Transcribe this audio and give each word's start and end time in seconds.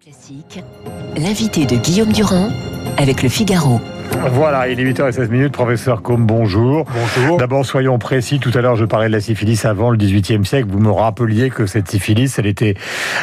Classique, 0.00 0.64
l'invité 1.16 1.66
de 1.66 1.76
Guillaume 1.76 2.10
Durand 2.10 2.48
avec 2.96 3.22
le 3.22 3.28
Figaro. 3.28 3.80
Voilà, 4.32 4.68
il 4.68 4.80
est 4.80 4.84
8h16 4.84 5.50
professeur 5.50 6.02
Combe, 6.02 6.26
bonjour. 6.26 6.84
Bonjour. 6.84 7.36
D'abord, 7.36 7.64
soyons 7.64 7.98
précis. 7.98 8.40
Tout 8.40 8.50
à 8.54 8.60
l'heure, 8.60 8.76
je 8.76 8.84
parlais 8.84 9.08
de 9.08 9.12
la 9.12 9.20
syphilis 9.20 9.64
avant 9.64 9.90
le 9.90 9.98
18e 9.98 10.44
siècle. 10.44 10.68
Vous 10.70 10.78
me 10.78 10.90
rappeliez 10.90 11.50
que 11.50 11.66
cette 11.66 11.88
syphilis, 11.90 12.38
elle 12.38 12.46
était 12.46 12.74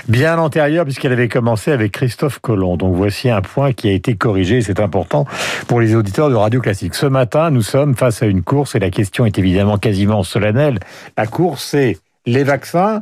bien 0.07 0.37
antérieure 0.37 0.85
puisqu'elle 0.85 1.11
avait 1.11 1.27
commencé 1.27 1.71
avec 1.71 1.91
Christophe 1.91 2.39
Colomb. 2.39 2.77
Donc 2.77 2.95
voici 2.95 3.29
un 3.29 3.41
point 3.41 3.73
qui 3.73 3.89
a 3.89 3.91
été 3.91 4.15
corrigé. 4.15 4.61
C'est 4.61 4.79
important 4.79 5.25
pour 5.67 5.81
les 5.81 5.95
auditeurs 5.95 6.29
de 6.29 6.35
Radio 6.35 6.61
Classique. 6.61 6.95
Ce 6.95 7.07
matin, 7.07 7.49
nous 7.49 7.63
sommes 7.63 7.95
face 7.95 8.23
à 8.23 8.27
une 8.27 8.43
course 8.43 8.75
et 8.75 8.79
la 8.79 8.91
question 8.91 9.25
est 9.25 9.37
évidemment 9.37 9.77
quasiment 9.77 10.23
solennelle. 10.23 10.79
La 11.17 11.27
course, 11.27 11.63
c'est 11.63 11.97
les 12.25 12.43
vaccins 12.43 13.01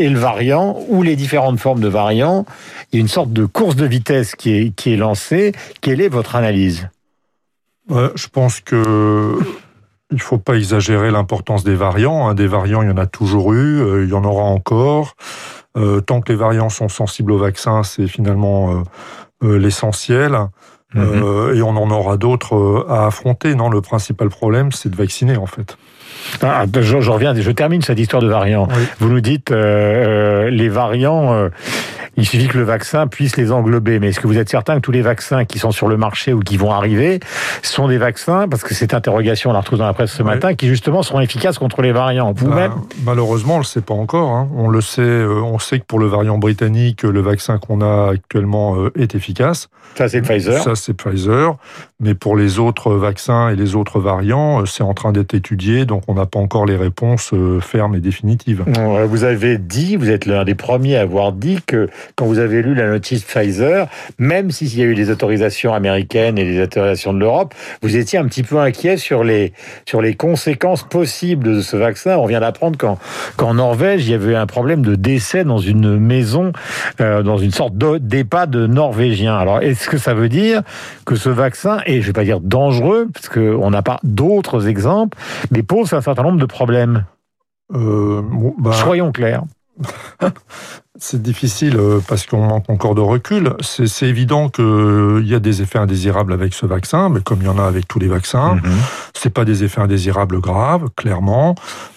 et 0.00 0.08
le 0.08 0.18
variant 0.18 0.78
ou 0.88 1.02
les 1.02 1.14
différentes 1.14 1.60
formes 1.60 1.80
de 1.80 1.88
variants. 1.88 2.46
Il 2.90 2.96
y 2.96 2.98
a 2.98 3.00
une 3.00 3.08
sorte 3.08 3.32
de 3.32 3.44
course 3.44 3.76
de 3.76 3.86
vitesse 3.86 4.34
qui 4.34 4.52
est, 4.54 4.74
qui 4.74 4.92
est 4.92 4.96
lancée. 4.96 5.52
Quelle 5.80 6.00
est 6.00 6.08
votre 6.08 6.36
analyse? 6.36 6.88
Je 7.88 8.28
pense 8.28 8.60
que 8.60 9.38
il 10.12 10.20
faut 10.20 10.38
pas 10.38 10.54
exagérer 10.56 11.10
l'importance 11.10 11.64
des 11.64 11.74
variants. 11.74 12.28
hein. 12.28 12.34
Des 12.34 12.46
variants, 12.46 12.82
il 12.82 12.88
y 12.88 12.92
en 12.92 12.96
a 12.96 13.06
toujours 13.06 13.52
eu, 13.52 13.80
euh, 13.80 14.04
il 14.04 14.10
y 14.10 14.14
en 14.14 14.24
aura 14.24 14.44
encore. 14.44 15.14
Euh, 15.76 16.00
tant 16.00 16.20
que 16.20 16.32
les 16.32 16.38
variants 16.38 16.68
sont 16.68 16.88
sensibles 16.88 17.32
au 17.32 17.38
vaccin, 17.38 17.82
c'est 17.82 18.08
finalement 18.08 18.82
euh, 19.42 19.58
l'essentiel. 20.94 21.22
Euh, 21.22 21.54
et 21.54 21.62
on 21.62 21.70
en 21.70 21.90
aura 21.90 22.16
d'autres 22.16 22.56
euh, 22.56 22.86
à 22.88 23.06
affronter. 23.06 23.54
Non, 23.54 23.70
le 23.70 23.80
principal 23.80 24.28
problème, 24.28 24.72
c'est 24.72 24.88
de 24.90 24.96
vacciner 24.96 25.36
en 25.36 25.46
fait. 25.46 25.76
Ah, 26.42 26.64
je, 26.72 27.00
je 27.00 27.10
reviens, 27.10 27.34
je 27.34 27.50
termine 27.50 27.82
cette 27.82 27.98
histoire 27.98 28.22
de 28.22 28.28
variants. 28.28 28.68
Oui. 28.70 28.82
Vous 28.98 29.08
nous 29.08 29.20
dites 29.20 29.50
euh, 29.50 30.50
les 30.50 30.68
variants, 30.68 31.48
il 32.16 32.26
suffit 32.26 32.48
que 32.48 32.58
le 32.58 32.64
vaccin 32.64 33.06
puisse 33.06 33.36
les 33.36 33.52
englober. 33.52 33.98
Mais 33.98 34.08
est-ce 34.08 34.20
que 34.20 34.26
vous 34.26 34.38
êtes 34.38 34.48
certain 34.48 34.76
que 34.76 34.80
tous 34.80 34.92
les 34.92 35.02
vaccins 35.02 35.44
qui 35.44 35.58
sont 35.58 35.70
sur 35.70 35.88
le 35.88 35.96
marché 35.96 36.32
ou 36.32 36.40
qui 36.40 36.56
vont 36.56 36.72
arriver 36.72 37.20
sont 37.62 37.88
des 37.88 37.98
vaccins, 37.98 38.48
parce 38.48 38.62
que 38.62 38.74
cette 38.74 38.94
interrogation, 38.94 39.50
on 39.50 39.52
la 39.52 39.60
retrouve 39.60 39.78
dans 39.78 39.86
la 39.86 39.92
presse 39.92 40.12
ce 40.12 40.22
Oui. 40.22 40.28
matin, 40.30 40.54
qui 40.54 40.68
justement 40.68 41.02
seront 41.02 41.20
efficaces 41.20 41.58
contre 41.58 41.82
les 41.82 41.92
variants 41.92 42.32
Vous-même 42.32 42.72
Ben, 42.72 42.82
malheureusement, 43.04 43.56
on 43.56 43.58
le 43.58 43.64
sait 43.64 43.80
pas 43.80 43.94
encore. 43.94 44.30
hein. 44.30 44.48
On 44.56 44.68
le 44.68 44.80
sait, 44.80 45.00
euh, 45.02 45.40
on 45.42 45.58
sait 45.58 45.78
que 45.78 45.84
pour 45.84 45.98
le 45.98 46.06
variant 46.06 46.38
britannique, 46.38 47.02
le 47.02 47.20
vaccin 47.20 47.58
qu'on 47.58 47.80
a 47.80 48.10
actuellement 48.12 48.76
euh, 48.76 48.92
est 48.98 49.14
efficace. 49.14 49.68
Ça, 49.96 50.08
c'est 50.08 50.20
Pfizer. 50.22 50.62
Ça, 50.62 50.74
c'est 50.74 50.94
Pfizer. 50.94 51.56
Mais 52.00 52.14
pour 52.14 52.36
les 52.36 52.58
autres 52.58 52.92
vaccins 52.94 53.48
et 53.50 53.56
les 53.56 53.74
autres 53.74 54.00
variants, 54.00 54.62
euh, 54.62 54.66
c'est 54.66 54.82
en 54.82 54.94
train 54.94 55.12
d'être 55.12 55.34
étudié, 55.34 55.84
donc 55.84 56.02
on 56.08 56.14
n'a 56.14 56.26
pas 56.26 56.38
encore 56.38 56.66
les 56.66 56.76
réponses 56.76 57.32
fermes 57.60 57.94
et 57.94 58.00
définitives. 58.00 58.64
Vous 59.08 59.24
avez 59.24 59.58
dit, 59.58 59.96
vous 59.96 60.10
êtes 60.10 60.26
l'un 60.26 60.44
des 60.44 60.54
premiers 60.54 60.96
à 60.96 61.02
avoir 61.02 61.32
dit 61.32 61.58
que 61.66 61.88
quand 62.16 62.26
vous 62.26 62.38
avez 62.38 62.62
lu 62.62 62.74
la 62.74 62.88
notice 62.88 63.22
Pfizer, 63.24 63.86
même 64.18 64.50
s'il 64.50 64.76
y 64.78 64.82
a 64.82 64.84
eu 64.84 64.94
des 64.94 65.10
autorisations 65.10 65.72
américaines 65.74 66.38
et 66.38 66.44
des 66.44 66.62
autorisations 66.62 67.12
de 67.12 67.18
l'Europe, 67.18 67.54
vous 67.82 67.96
étiez 67.96 68.18
un 68.18 68.26
petit 68.26 68.42
peu 68.42 68.58
inquiet 68.58 68.96
sur 68.96 69.24
les, 69.24 69.52
sur 69.86 70.00
les 70.02 70.14
conséquences 70.14 70.82
possibles 70.82 71.44
de 71.56 71.60
ce 71.60 71.76
vaccin. 71.76 72.16
On 72.16 72.26
vient 72.26 72.40
d'apprendre 72.40 72.78
qu'en, 72.78 72.98
qu'en 73.36 73.54
Norvège, 73.54 74.06
il 74.06 74.10
y 74.10 74.14
avait 74.14 74.34
un 74.36 74.46
problème 74.46 74.82
de 74.82 74.94
décès 74.94 75.44
dans 75.44 75.58
une 75.58 75.98
maison, 75.98 76.52
euh, 77.00 77.22
dans 77.22 77.38
une 77.38 77.50
sorte 77.52 77.76
de- 77.76 77.98
d'EHPAD 77.98 78.54
norvégien. 78.56 79.36
Alors, 79.36 79.60
est-ce 79.60 79.88
que 79.88 79.98
ça 79.98 80.14
veut 80.14 80.28
dire 80.28 80.62
que 81.04 81.16
ce 81.16 81.28
vaccin 81.28 81.78
est, 81.86 82.00
je 82.00 82.06
vais 82.06 82.12
pas 82.12 82.24
dire 82.24 82.40
dangereux, 82.40 83.08
parce 83.12 83.28
qu'on 83.28 83.70
n'a 83.70 83.82
pas 83.82 83.98
d'autres 84.02 84.68
exemples, 84.68 85.16
mais 85.50 85.62
pose 85.62 85.92
un 85.92 86.00
certain 86.00 86.22
nombre 86.22 86.38
de 86.38 86.46
problèmes? 86.46 87.04
Euh, 87.72 88.20
bon, 88.22 88.54
bah, 88.58 88.72
Soyons 88.72 89.12
clairs. 89.12 89.42
c'est 91.00 91.20
difficile 91.22 91.76
euh, 91.78 91.98
parce 92.06 92.26
qu'on 92.26 92.46
manque 92.46 92.68
encore 92.70 92.94
de 92.94 93.00
recul. 93.00 93.54
C'est 93.60 94.06
évident 94.06 94.48
qu'il 94.48 95.22
y 95.26 95.34
a 95.34 95.38
des 95.40 95.62
effets 95.62 95.78
indésirables 95.78 96.32
avec 96.32 96.54
ce 96.54 96.66
vaccin, 96.66 97.08
mais 97.08 97.20
comme 97.20 97.38
il 97.40 97.46
y 97.46 97.48
en 97.48 97.58
a 97.58 97.64
avec 97.64 97.88
tous 97.88 97.98
les 97.98 98.08
vaccins, 98.08 98.56
Mhm. 98.56 98.62
c'est 99.14 99.30
pas 99.30 99.44
des 99.44 99.64
effets 99.64 99.80
indésirables 99.80 100.40
graves, 100.40 100.84
clairement. 100.96 101.54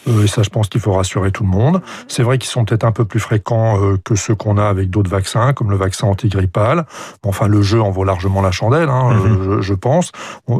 Euh, 0.07 0.23
et 0.23 0.27
ça, 0.27 0.41
je 0.43 0.49
pense 0.49 0.67
qu'il 0.69 0.81
faut 0.81 0.93
rassurer 0.93 1.31
tout 1.31 1.43
le 1.43 1.49
monde. 1.49 1.81
C'est 2.07 2.23
vrai 2.23 2.37
qu'ils 2.37 2.49
sont 2.49 2.65
peut-être 2.65 2.83
un 2.83 2.91
peu 2.91 3.05
plus 3.05 3.19
fréquents 3.19 3.77
euh, 3.81 3.97
que 4.03 4.15
ceux 4.15 4.35
qu'on 4.35 4.57
a 4.57 4.65
avec 4.65 4.89
d'autres 4.89 5.09
vaccins, 5.11 5.53
comme 5.53 5.69
le 5.69 5.77
vaccin 5.77 6.07
antigrippal. 6.07 6.85
Enfin, 7.25 7.47
le 7.47 7.61
jeu 7.61 7.81
en 7.81 7.91
vaut 7.91 8.03
largement 8.03 8.41
la 8.41 8.51
chandelle, 8.51 8.89
hein, 8.89 9.13
Mhm. 9.13 9.25
euh, 9.25 9.55
je, 9.57 9.61
je 9.61 9.73
pense. 9.73 10.11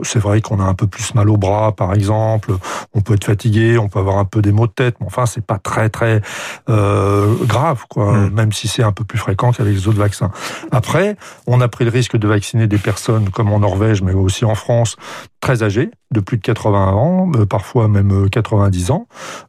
C'est 0.04 0.20
vrai 0.20 0.42
qu'on 0.42 0.60
a 0.60 0.64
un 0.64 0.74
peu 0.74 0.88
plus 0.88 1.14
mal 1.16 1.30
au 1.30 1.38
bras, 1.38 1.72
par 1.74 1.94
exemple. 1.94 2.52
On 2.94 3.02
peut 3.02 3.14
être 3.16 3.25
fatigué, 3.25 3.78
on 3.78 3.88
peut 3.90 4.00
avoir 4.00 4.18
un 4.18 4.25
peu 4.25 4.42
des 4.42 4.52
maux 4.52 4.68
de 4.68 4.72
tête, 4.72 4.96
mais 5.00 5.08
enfin, 5.08 5.25
c'est 5.25 5.46
pas 5.46 5.58
très 5.60 5.90
très 5.90 6.22
euh, 6.70 7.34
grave, 7.46 7.84
quoi. 7.90 8.14
Mhm. 8.14 8.33
Même 8.34 8.52
si 8.52 8.68
c'est 8.68 8.84
un 8.84 8.92
peu 8.92 9.04
plus 9.04 9.20
fréquent 9.20 9.52
qu'avec 9.52 9.74
les 9.74 9.88
autres 9.88 10.00
vaccins. 10.00 10.32
Après, 10.72 11.16
on 11.48 11.62
a 11.62 11.68
pris 11.68 11.86
le 11.86 11.92
risque 11.92 12.18
de 12.18 12.28
vacciner 12.28 12.68
des 12.68 12.78
personnes 12.78 13.30
comme 13.30 13.52
en 13.52 13.60
Norvège, 13.60 14.02
mais 14.02 14.14
aussi 14.14 14.46
en 14.46 14.56
France, 14.56 14.96
très 15.44 15.62
âgées, 15.62 15.92
de 16.12 16.22
plus 16.22 16.38
de 16.38 16.42
80 16.42 16.94
ans, 16.94 17.30
euh, 17.36 17.46
parfois 17.46 17.90
même 17.90 18.12
euh, 18.26 18.30
90 18.30 18.92
ans. 18.92 19.08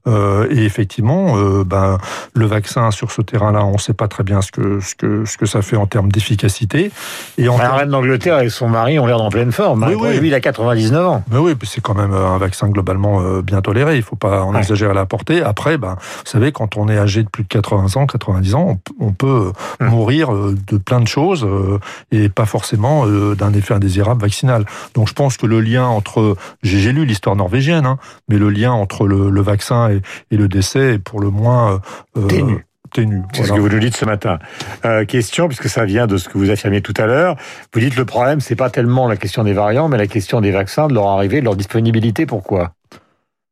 Euh, 0.08 0.48
et 0.50 0.64
effectivement, 0.64 1.36
euh, 1.36 1.62
ben, 1.64 1.98
le 2.34 2.46
vaccin 2.46 2.90
sur 2.90 3.12
ce 3.12 3.22
terrain-là, 3.22 3.64
on 3.64 3.74
ne 3.74 3.78
sait 3.78 3.94
pas 3.94 4.08
très 4.08 4.24
bien 4.24 4.42
ce 4.42 4.50
que, 4.50 4.80
ce 4.80 4.96
que, 4.96 5.24
ce 5.24 5.38
que 5.38 5.46
ça 5.46 5.62
fait 5.62 5.76
en 5.76 5.86
termes 5.86 6.10
d'efficacité. 6.10 6.90
Et 7.38 7.48
en 7.48 7.56
La 7.56 7.64
termes- 7.64 7.76
reine 7.76 7.88
d'Angleterre 7.90 8.40
et 8.40 8.48
son 8.48 8.68
mari 8.68 8.98
ont 8.98 9.06
l'air 9.06 9.20
en 9.22 9.28
pleine 9.30 9.52
forme. 9.52 9.84
hein. 9.84 9.88
Oui, 9.90 9.94
oui. 10.00 10.18
Lui, 10.18 10.28
il 10.28 10.34
a 10.34 10.40
99 10.40 11.06
ans. 11.06 11.22
Mais 11.30 11.38
oui, 11.38 11.54
c'est 11.62 11.80
quand 11.80 11.94
même 11.94 12.12
euh, 12.12 12.26
un 12.26 12.38
vaccin 12.38 12.68
globalement 12.68 13.20
euh, 13.20 13.40
bien 13.42 13.62
toléré. 13.62 13.96
Il 13.96 14.02
faut 14.02 14.16
pas 14.16 14.42
en 14.42 14.52
Ouais. 14.52 14.58
exagérer 14.58 14.94
la 14.94 15.06
portée. 15.06 15.42
Après, 15.42 15.78
ben, 15.78 15.96
vous 16.00 16.26
savez, 16.30 16.50
quand 16.50 16.76
on 16.76 16.88
est 16.88 16.98
âgé 16.98 17.22
de 17.22 17.28
plus 17.28 17.44
de 17.44 17.48
80 17.48 17.96
ans, 18.00 18.06
90 18.06 18.54
ans, 18.56 18.78
on, 18.98 19.12
peut 19.12 19.26
euh, 19.26 19.52
Hum. 19.80 19.88
mourir 19.90 20.34
euh, 20.34 20.56
de 20.66 20.76
plein 20.78 21.00
de 21.00 21.06
choses 21.08 21.44
euh, 21.44 21.78
et 22.10 22.28
pas 22.28 22.46
forcément 22.46 23.06
euh, 23.06 23.36
d'un 23.36 23.52
effet 23.52 23.74
indésirable 23.74 24.20
vaccinal. 24.20 24.64
Donc, 24.94 25.08
je 25.08 25.12
pense 25.14 25.36
que 25.36 25.46
le 25.46 25.60
lien 25.60 25.83
entre, 25.86 26.36
j'ai 26.62 26.92
lu 26.92 27.04
l'histoire 27.04 27.36
norvégienne, 27.36 27.86
hein, 27.86 27.98
mais 28.28 28.38
le 28.38 28.50
lien 28.50 28.72
entre 28.72 29.06
le, 29.06 29.30
le 29.30 29.40
vaccin 29.40 29.90
et, 29.90 30.00
et 30.30 30.36
le 30.36 30.48
décès 30.48 30.94
est 30.94 30.98
pour 30.98 31.20
le 31.20 31.30
moins 31.30 31.80
euh, 32.16 32.26
Ténu. 32.26 32.66
ténu. 32.92 33.22
C'est 33.32 33.44
ce 33.44 33.52
que 33.52 33.60
vous 33.60 33.68
nous 33.68 33.78
dites 33.78 33.96
ce 33.96 34.04
matin. 34.04 34.38
Euh, 34.84 35.04
question, 35.04 35.48
puisque 35.48 35.68
ça 35.68 35.84
vient 35.84 36.06
de 36.06 36.16
ce 36.16 36.28
que 36.28 36.38
vous 36.38 36.50
affirmiez 36.50 36.80
tout 36.80 36.94
à 36.96 37.06
l'heure. 37.06 37.36
Vous 37.72 37.80
dites 37.80 37.96
le 37.96 38.04
problème, 38.04 38.40
c'est 38.40 38.56
pas 38.56 38.70
tellement 38.70 39.08
la 39.08 39.16
question 39.16 39.44
des 39.44 39.52
variants, 39.52 39.88
mais 39.88 39.98
la 39.98 40.06
question 40.06 40.40
des 40.40 40.50
vaccins, 40.50 40.88
de 40.88 40.94
leur 40.94 41.08
arrivée, 41.08 41.40
de 41.40 41.44
leur 41.44 41.56
disponibilité. 41.56 42.26
Pourquoi? 42.26 42.72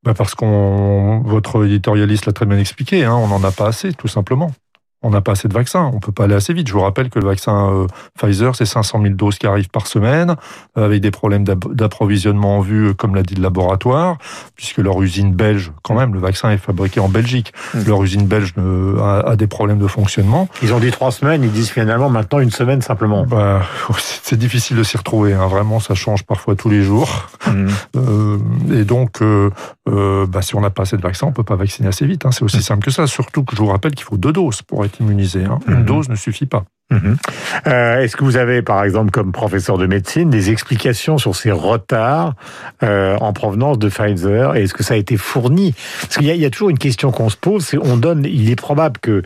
Bah, 0.04 0.14
parce 0.14 0.34
qu'on, 0.34 1.20
votre 1.24 1.64
éditorialiste 1.64 2.26
l'a 2.26 2.32
très 2.32 2.46
bien 2.46 2.58
expliqué, 2.58 3.04
hein, 3.04 3.14
on 3.14 3.28
n'en 3.28 3.42
a 3.44 3.52
pas 3.52 3.68
assez, 3.68 3.92
tout 3.92 4.08
simplement. 4.08 4.50
On 5.02 5.10
n'a 5.10 5.20
pas 5.20 5.32
assez 5.32 5.48
de 5.48 5.52
vaccins, 5.54 5.90
on 5.94 5.98
peut 6.00 6.12
pas 6.12 6.24
aller 6.24 6.34
assez 6.34 6.52
vite. 6.54 6.68
Je 6.68 6.72
vous 6.72 6.80
rappelle 6.80 7.10
que 7.10 7.18
le 7.18 7.24
vaccin 7.26 7.70
euh, 7.72 7.86
Pfizer, 8.18 8.54
c'est 8.54 8.64
500 8.66 9.02
000 9.02 9.14
doses 9.14 9.38
qui 9.38 9.46
arrivent 9.46 9.68
par 9.70 9.86
semaine, 9.86 10.36
euh, 10.78 10.84
avec 10.84 11.00
des 11.00 11.10
problèmes 11.10 11.44
d'app- 11.44 11.72
d'approvisionnement 11.72 12.58
en 12.58 12.60
vue, 12.60 12.88
euh, 12.88 12.94
comme 12.94 13.14
l'a 13.14 13.22
dit 13.22 13.34
le 13.34 13.42
laboratoire, 13.42 14.18
puisque 14.56 14.78
leur 14.78 15.00
usine 15.02 15.32
belge, 15.34 15.72
quand 15.82 15.94
même, 15.94 16.14
le 16.14 16.20
vaccin 16.20 16.50
est 16.50 16.56
fabriqué 16.58 17.00
en 17.00 17.08
Belgique, 17.08 17.52
Mm. 17.74 17.82
leur 17.86 18.02
usine 18.02 18.26
belge 18.26 18.54
euh, 18.58 18.98
a, 19.00 19.30
a 19.30 19.36
des 19.36 19.46
problèmes 19.46 19.78
de 19.78 19.86
fonctionnement. 19.86 20.48
Ils 20.62 20.72
ont 20.74 20.78
dit 20.80 20.90
trois 20.90 21.10
semaines, 21.10 21.42
ils 21.42 21.50
disent 21.52 21.70
finalement 21.70 22.08
maintenant 22.10 22.38
une 22.40 22.50
semaine 22.50 22.80
simplement. 22.82 23.24
Bah, 23.26 23.62
c'est 23.98 24.38
difficile 24.38 24.76
de 24.76 24.82
s'y 24.82 24.96
retrouver, 24.96 25.32
hein. 25.34 25.46
vraiment, 25.46 25.80
ça 25.80 25.94
change 25.94 26.22
parfois 26.24 26.54
tous 26.56 26.68
les 26.68 26.82
jours. 26.82 27.28
Euh, 27.96 28.38
et 28.72 28.84
donc, 28.84 29.20
bah, 29.86 30.42
si 30.42 30.54
on 30.54 30.60
n'a 30.60 30.70
pas 30.70 30.82
assez 30.82 30.96
de 30.96 31.02
vaccins, 31.02 31.26
on 31.26 31.32
peut 31.32 31.42
pas 31.42 31.56
vacciner 31.56 31.88
assez 31.88 32.06
vite. 32.06 32.24
hein. 32.26 32.30
C'est 32.32 32.42
aussi 32.44 32.62
simple 32.62 32.84
que 32.84 32.90
ça. 32.90 33.06
Surtout 33.06 33.44
que 33.44 33.54
je 33.56 33.60
vous 33.60 33.68
rappelle 33.68 33.94
qu'il 33.94 34.04
faut 34.04 34.16
deux 34.16 34.32
doses 34.32 34.62
pour 34.62 34.84
être 34.84 34.91
immunisé. 35.00 35.44
hein. 35.44 35.58
Une 35.68 35.80
Mhm. 35.80 35.84
dose 35.84 36.08
ne 36.08 36.16
suffit 36.16 36.46
pas. 36.46 36.64
Mhm. 36.90 37.16
Euh, 37.68 38.00
Est-ce 38.00 38.16
que 38.16 38.24
vous 38.24 38.36
avez, 38.36 38.60
par 38.60 38.84
exemple, 38.84 39.10
comme 39.12 39.32
professeur 39.32 39.78
de 39.78 39.86
médecine, 39.86 40.28
des 40.28 40.50
explications 40.50 41.16
sur 41.16 41.34
ces 41.34 41.50
retards 41.50 42.34
euh, 42.82 43.16
en 43.20 43.32
provenance 43.32 43.78
de 43.78 43.88
Pfizer 43.88 44.56
est-ce 44.56 44.74
que 44.74 44.82
ça 44.82 44.92
a 44.94 44.96
été 44.98 45.16
fourni? 45.16 45.74
Parce 46.02 46.18
qu'il 46.18 46.26
y, 46.26 46.30
a- 46.30 46.34
il 46.34 46.40
y 46.40 46.44
a 46.44 46.50
toujours 46.50 46.68
une 46.68 46.76
question 46.78 47.10
qu'on 47.10 47.30
se 47.30 47.36
pose. 47.38 47.64
C'est 47.64 47.78
on 47.78 47.96
donne. 47.96 48.26
Il 48.26 48.50
est 48.50 48.56
probable 48.56 48.98
que 49.00 49.22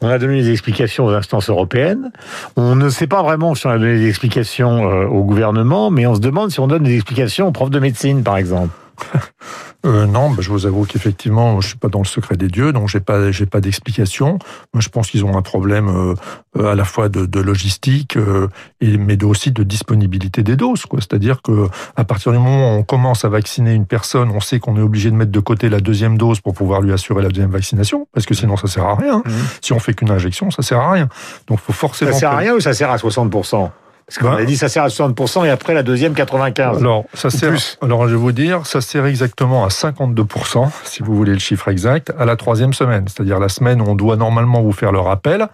on 0.00 0.08
a 0.08 0.18
donné 0.18 0.42
des 0.42 0.52
explications 0.52 1.06
aux 1.06 1.10
instances 1.12 1.50
européennes. 1.50 2.12
On 2.56 2.76
ne 2.76 2.88
sait 2.88 3.08
pas 3.08 3.22
vraiment 3.24 3.56
si 3.56 3.66
on 3.66 3.70
a 3.70 3.78
donné 3.78 3.98
des 3.98 4.08
explications 4.08 4.88
euh, 4.88 5.06
au 5.06 5.24
gouvernement, 5.24 5.90
mais 5.90 6.06
on 6.06 6.14
se 6.14 6.20
demande 6.20 6.50
si 6.52 6.60
on 6.60 6.68
donne 6.68 6.84
des 6.84 6.94
explications 6.94 7.48
aux 7.48 7.52
profs 7.52 7.70
de 7.70 7.80
médecine, 7.80 8.22
par 8.22 8.36
exemple. 8.36 8.70
Euh, 9.86 10.06
non, 10.06 10.30
bah, 10.30 10.38
je 10.40 10.50
vous 10.50 10.66
avoue 10.66 10.84
qu'effectivement, 10.84 11.60
je 11.60 11.68
suis 11.68 11.76
pas 11.78 11.88
dans 11.88 12.00
le 12.00 12.04
secret 12.04 12.36
des 12.36 12.48
dieux, 12.48 12.72
donc 12.72 12.88
j'ai 12.88 12.98
pas, 12.98 13.30
j'ai 13.30 13.46
pas 13.46 13.60
d'explication. 13.60 14.38
Moi, 14.74 14.80
je 14.80 14.88
pense 14.88 15.08
qu'ils 15.08 15.24
ont 15.24 15.36
un 15.36 15.42
problème 15.42 15.88
euh, 16.56 16.70
à 16.70 16.74
la 16.74 16.84
fois 16.84 17.08
de, 17.08 17.26
de 17.26 17.40
logistique, 17.40 18.16
euh, 18.16 18.48
et, 18.80 18.98
mais 18.98 19.22
aussi 19.22 19.52
de 19.52 19.62
disponibilité 19.62 20.42
des 20.42 20.56
doses. 20.56 20.84
Quoi. 20.86 20.98
C'est-à-dire 21.00 21.42
que 21.42 21.68
à 21.94 22.04
partir 22.04 22.32
du 22.32 22.38
moment 22.38 22.74
où 22.74 22.78
on 22.78 22.82
commence 22.82 23.24
à 23.24 23.28
vacciner 23.28 23.72
une 23.72 23.86
personne, 23.86 24.30
on 24.30 24.40
sait 24.40 24.58
qu'on 24.58 24.76
est 24.76 24.82
obligé 24.82 25.10
de 25.12 25.16
mettre 25.16 25.30
de 25.32 25.40
côté 25.40 25.68
la 25.68 25.78
deuxième 25.80 26.18
dose 26.18 26.40
pour 26.40 26.54
pouvoir 26.54 26.80
lui 26.80 26.92
assurer 26.92 27.22
la 27.22 27.28
deuxième 27.28 27.50
vaccination, 27.52 28.08
parce 28.12 28.26
que 28.26 28.34
sinon 28.34 28.56
ça 28.56 28.66
sert 28.66 28.84
à 28.84 28.96
rien. 28.96 29.22
Mhm. 29.24 29.32
Si 29.62 29.72
on 29.72 29.78
fait 29.78 29.94
qu'une 29.94 30.10
injection, 30.10 30.50
ça 30.50 30.62
sert 30.62 30.80
à 30.80 30.90
rien. 30.90 31.08
Donc, 31.46 31.60
faut 31.60 31.72
forcément. 31.72 32.10
Ça 32.12 32.18
sert 32.18 32.30
à 32.30 32.34
que- 32.34 32.40
rien 32.40 32.54
ou 32.54 32.60
ça 32.60 32.72
sert 32.74 32.90
à 32.90 32.98
60 32.98 33.30
Parce 34.08 34.18
qu'on 34.18 34.30
Ben- 34.30 34.42
a 34.42 34.44
dit 34.46 34.56
ça 34.56 34.70
sert 34.70 34.82
à 34.82 34.88
60 34.88 35.44
et 35.44 35.50
après 35.50 35.74
la 35.74 35.82
deuxième 35.82 36.14
95. 36.14 36.78
Alors, 36.78 37.04
ça 37.12 37.28
sert, 37.28 37.50
plus. 37.50 37.76
alors, 37.82 38.08
je 38.08 38.12
vais 38.14 38.18
vous 38.18 38.32
dire, 38.32 38.64
ça 38.66 38.80
sert 38.80 39.04
exactement 39.04 39.66
à 39.66 39.68
52%, 39.68 40.70
si 40.84 41.02
vous 41.02 41.14
voulez 41.14 41.34
le 41.34 41.38
chiffre 41.38 41.68
exact, 41.68 42.10
à 42.18 42.24
la 42.24 42.36
troisième 42.36 42.72
semaine. 42.72 43.04
C'est-à-dire 43.06 43.38
la 43.38 43.50
semaine 43.50 43.82
où 43.82 43.84
on 43.86 43.94
doit 43.94 44.16
normalement 44.16 44.62
vous 44.62 44.72
faire 44.72 44.92
le 44.92 45.00
rappel, 45.00 45.48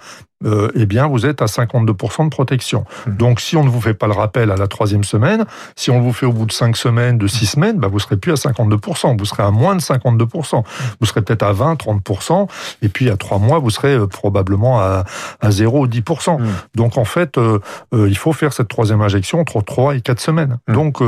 euh, 0.44 0.70
eh 0.75 0.87
bien, 0.87 1.06
vous 1.06 1.26
êtes 1.26 1.43
à 1.43 1.46
52% 1.46 2.25
de 2.25 2.31
protection. 2.31 2.85
Mmh. 3.06 3.17
Donc, 3.17 3.41
si 3.41 3.56
on 3.56 3.64
ne 3.64 3.69
vous 3.69 3.81
fait 3.81 3.94
pas 3.94 4.06
le 4.06 4.12
rappel 4.12 4.50
à 4.50 4.56
la 4.56 4.67
troisième 4.67 5.05
semaine, 5.05 5.44
si 5.76 5.91
on 5.91 6.00
vous 6.00 6.12
fait 6.12 6.26
au 6.26 6.32
bout 6.32 6.46
de 6.46 6.52
cinq 6.52 6.76
semaines, 6.76 7.19
de 7.19 7.26
six 7.26 7.46
semaines, 7.46 7.79
bah, 7.79 7.88
vous 7.88 7.99
serez 7.99 8.17
plus 8.17 8.32
à 8.32 8.35
52%, 8.35 9.19
vous 9.19 9.25
serez 9.25 9.43
à 9.43 9.50
moins 9.50 9.76
de 9.76 9.81
52%. 9.81 10.64
Vous 11.00 11.06
serez 11.06 11.23
peut-être 11.23 11.43
à 11.43 11.52
20, 11.52 11.75
30%, 11.75 12.49
et 12.82 12.88
puis 12.88 13.11
à 13.11 13.17
trois 13.17 13.38
mois, 13.38 13.58
vous 13.58 13.70
serez 13.70 13.94
euh, 13.94 14.06
probablement 14.06 14.81
à, 14.81 15.05
à 15.41 15.50
0 15.50 15.81
ou 15.81 15.87
10%. 15.87 16.41
Mmh. 16.41 16.47
Donc, 16.75 16.99
en 16.99 17.05
fait, 17.05 17.38
euh, 17.38 17.58
il 17.93 18.17
faut 18.17 18.32
faire 18.32 18.52
cette 18.52 18.69
troisième 18.69 19.00
injection 19.00 19.40
entre 19.40 19.62
3 19.62 19.97
et 19.97 20.00
4 20.00 20.20
semaines. 20.20 20.58
Mmh. 20.69 20.73
Donc, 20.75 20.99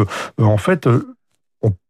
en 0.41 0.56
fait, 0.59 0.89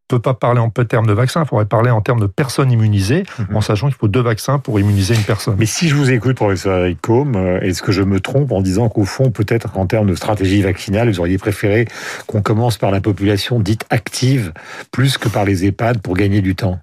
peut 0.08 0.18
pas 0.20 0.34
parler 0.34 0.60
en 0.60 0.70
termes 0.70 1.06
de 1.06 1.12
vaccins, 1.12 1.42
il 1.42 1.48
faudrait 1.48 1.66
parler 1.66 1.90
en 1.90 2.00
termes 2.00 2.20
de 2.20 2.26
personnes 2.26 2.70
immunisées, 2.70 3.24
mhm. 3.38 3.56
en 3.56 3.60
sachant 3.60 3.86
qu'il 3.88 3.96
faut 3.96 4.08
deux 4.08 4.20
vaccins 4.20 4.58
pour 4.58 4.78
immuniser 4.78 5.14
une 5.14 5.22
personne. 5.22 5.56
Mais 5.58 5.66
si 5.66 5.88
je 5.88 5.96
vous 5.96 6.10
écoute, 6.10 6.36
professeur 6.36 6.78
Eric 6.78 7.00
Combe, 7.00 7.36
euh, 7.36 7.60
est-ce 7.60 7.82
que 7.82 7.92
je 7.92 8.02
me 8.02 8.20
trompe 8.20 8.52
en 8.52 8.60
disant 8.60 8.88
qu'au 8.88 9.04
fond, 9.04 9.30
peut-être 9.30 9.76
en 9.76 9.86
termes 9.86 10.06
de 10.06 10.14
stratégie 10.14 10.62
vaccinale, 10.62 11.10
vous 11.10 11.20
auriez 11.20 11.38
préféré 11.38 11.86
qu'on 12.26 12.42
commence 12.42 12.78
par 12.78 12.90
la 12.90 13.00
population 13.00 13.58
dite 13.58 13.84
active, 13.90 14.52
plus 14.92 15.18
que 15.18 15.28
par 15.28 15.44
les 15.44 15.64
EHPAD 15.64 16.00
pour 16.00 16.14
gagner 16.14 16.40
du 16.40 16.54
temps? 16.54 16.78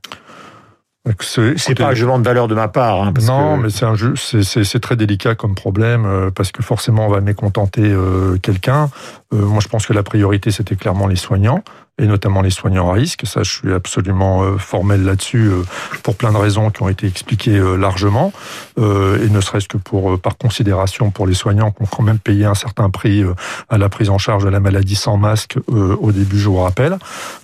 C'est 1.20 1.76
pas 1.76 1.88
un 1.88 1.94
jugement 1.94 2.18
de 2.18 2.24
valeur 2.24 2.48
de 2.48 2.56
ma 2.56 2.70
part. 2.70 3.04
Hein, 3.04 3.14
non, 3.24 3.58
mais 3.58 3.70
c'est 3.70 3.84
un 3.84 3.96
jeu, 3.96 4.14
c'est 4.16 4.80
très 4.80 4.96
délicat 4.96 5.36
comme 5.36 5.54
problème 5.54 6.06
euh, 6.06 6.32
parce 6.32 6.54
que 6.54 6.64
forcément 6.64 7.08
on 7.08 7.10
va 7.10 7.20
mécontenter 7.20 7.84
euh, 7.84 8.38
quelqu'un. 8.38 8.90
moi, 9.34 9.60
je 9.62 9.68
pense 9.68 9.86
que 9.86 9.92
la 9.92 10.04
priorité 10.04 10.50
c'était 10.52 10.78
clairement 10.78 11.08
les 11.08 11.18
soignants 11.18 11.62
et 12.00 12.08
notamment 12.08 12.42
les 12.42 12.50
soignants 12.50 12.90
à 12.90 12.94
risque. 12.94 13.26
Ça, 13.28 13.44
je 13.44 13.52
suis 13.52 13.72
absolument 13.72 14.44
euh, 14.44 14.58
formel 14.58 15.04
là-dessus 15.04 15.48
euh, 15.48 15.62
pour 16.02 16.16
plein 16.16 16.32
de 16.32 16.38
raisons 16.38 16.72
qui 16.72 16.82
ont 16.82 16.90
été 16.90 17.06
expliquées 17.06 17.58
euh, 17.58 17.76
largement, 17.76 18.34
et 18.78 19.30
ne 19.30 19.42
serait-ce 19.42 19.68
que 19.68 19.78
pour 19.78 20.20
par 20.20 20.38
considération 20.38 21.12
pour 21.12 21.28
les 21.28 21.34
soignants 21.34 21.72
qui 21.72 21.84
ont 21.84 21.86
quand 21.86 22.02
même 22.02 22.18
payé 22.18 22.46
un 22.46 22.56
certain 22.56 22.90
prix 22.90 23.24
à 23.70 23.78
la 23.78 23.90
prise 23.90 24.10
en 24.10 24.18
charge 24.18 24.44
de 24.44 24.50
la 24.50 24.60
maladie 24.60 24.96
sans 24.96 25.18
masque 25.18 25.58
au 25.68 26.12
début, 26.12 26.40
je 26.40 26.50
vous 26.50 26.58
rappelle. 26.62 26.98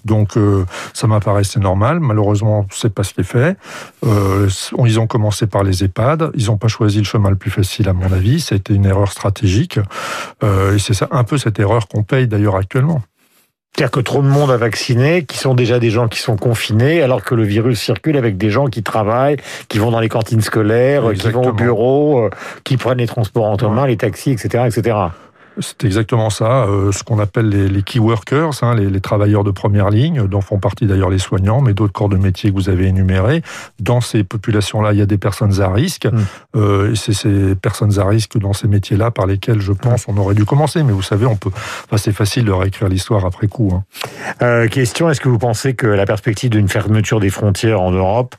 Donc, 0.05 0.37
ça 0.93 1.07
m'apparaissait 1.07 1.59
normal. 1.59 1.99
Malheureusement, 1.99 2.65
c'est 2.71 2.93
pas 2.93 3.03
ce 3.03 3.13
qui 3.13 3.21
est 3.21 3.23
fait. 3.23 3.57
ils 4.03 4.99
ont 4.99 5.07
commencé 5.07 5.47
par 5.47 5.63
les 5.63 5.83
EHPAD. 5.83 6.31
Ils 6.35 6.47
n'ont 6.47 6.57
pas 6.57 6.67
choisi 6.67 6.97
le 6.97 7.05
chemin 7.05 7.29
le 7.29 7.35
plus 7.35 7.51
facile, 7.51 7.87
à 7.89 7.93
mon 7.93 8.11
avis. 8.11 8.45
Été 8.51 8.73
une 8.73 8.85
erreur 8.85 9.11
stratégique, 9.11 9.79
et 10.43 10.79
c'est 10.79 10.95
ça 10.95 11.07
un 11.11 11.23
peu 11.23 11.37
cette 11.37 11.59
erreur 11.59 11.87
qu'on 11.87 12.03
paye 12.03 12.27
d'ailleurs 12.27 12.55
actuellement. 12.55 13.01
C'est-à-dire 13.79 13.91
que 13.91 14.01
trop 14.01 14.21
de 14.21 14.27
monde 14.27 14.51
a 14.51 14.57
vacciné, 14.57 15.23
qui 15.23 15.37
sont 15.37 15.53
déjà 15.53 15.79
des 15.79 15.89
gens 15.89 16.09
qui 16.09 16.19
sont 16.19 16.35
confinés, 16.35 17.01
alors 17.01 17.23
que 17.23 17.33
le 17.33 17.43
virus 17.43 17.79
circule 17.79 18.17
avec 18.17 18.35
des 18.35 18.49
gens 18.49 18.65
qui 18.65 18.83
travaillent, 18.83 19.37
qui 19.69 19.77
vont 19.77 19.89
dans 19.89 20.01
les 20.01 20.09
cantines 20.09 20.41
scolaires, 20.41 21.13
qui 21.13 21.29
vont 21.29 21.47
au 21.47 21.53
bureau, 21.53 22.25
euh, 22.25 22.29
qui 22.65 22.75
prennent 22.75 22.97
les 22.97 23.07
transports 23.07 23.45
en 23.45 23.55
commun, 23.55 23.87
les 23.87 23.95
taxis, 23.95 24.31
etc., 24.31 24.65
etc. 24.67 24.97
C'est 25.59 25.83
exactement 25.83 26.29
ça, 26.29 26.63
euh, 26.63 26.91
ce 26.91 27.03
qu'on 27.03 27.19
appelle 27.19 27.49
les, 27.49 27.67
les, 27.67 27.83
key 27.83 27.99
workers, 27.99 28.51
hein, 28.61 28.75
les, 28.75 28.89
les, 28.89 29.01
travailleurs 29.01 29.43
de 29.43 29.51
première 29.51 29.89
ligne, 29.89 30.27
dont 30.27 30.41
font 30.41 30.59
partie 30.59 30.85
d'ailleurs 30.85 31.09
les 31.09 31.19
soignants, 31.19 31.61
mais 31.61 31.73
d'autres 31.73 31.93
corps 31.93 32.09
de 32.09 32.17
métier 32.17 32.49
que 32.49 32.55
vous 32.55 32.69
avez 32.69 32.87
énumérés. 32.87 33.41
Dans 33.79 34.01
ces 34.01 34.23
populations-là, 34.23 34.93
il 34.93 34.99
y 34.99 35.01
a 35.01 35.05
des 35.05 35.17
personnes 35.17 35.61
à 35.61 35.69
risque, 35.69 36.05
mm. 36.05 36.19
euh, 36.55 36.91
et 36.91 36.95
c'est 36.95 37.13
ces 37.13 37.55
personnes 37.55 37.99
à 37.99 38.05
risque 38.05 38.37
dans 38.37 38.53
ces 38.53 38.67
métiers-là 38.67 39.11
par 39.11 39.25
lesquels, 39.25 39.59
je 39.59 39.73
pense, 39.73 40.07
on 40.07 40.17
aurait 40.17 40.35
dû 40.35 40.45
commencer. 40.45 40.83
Mais 40.83 40.93
vous 40.93 41.01
savez, 41.01 41.25
on 41.25 41.35
peut, 41.35 41.51
enfin, 41.53 41.97
c'est 41.97 42.13
facile 42.13 42.45
de 42.45 42.51
réécrire 42.51 42.87
l'histoire 42.87 43.25
après 43.25 43.47
coup. 43.47 43.71
Hein. 43.73 43.83
Euh, 44.41 44.67
question 44.67 45.09
est-ce 45.09 45.19
que 45.21 45.29
vous 45.29 45.39
pensez 45.39 45.73
que 45.73 45.87
la 45.87 46.05
perspective 46.05 46.49
d'une 46.49 46.69
fermeture 46.69 47.19
des 47.19 47.29
frontières 47.29 47.81
en 47.81 47.91
Europe, 47.91 48.35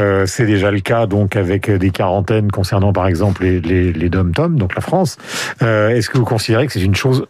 euh, 0.00 0.26
c'est 0.26 0.46
déjà 0.46 0.70
le 0.70 0.80
cas, 0.80 1.06
donc 1.06 1.36
avec 1.36 1.70
des 1.70 1.90
quarantaines 1.90 2.50
concernant 2.50 2.92
par 2.92 3.06
exemple 3.06 3.42
les, 3.42 3.60
les, 3.60 3.92
les 3.92 4.08
dom-tom, 4.08 4.58
donc 4.58 4.74
la 4.74 4.80
France. 4.80 5.18
Euh, 5.62 5.90
est-ce 5.90 6.10
que 6.10 6.18
vous 6.18 6.24
considérez 6.24 6.47
que 6.66 6.72
c'est 6.72 6.82
une 6.82 6.94
chose 6.94 7.26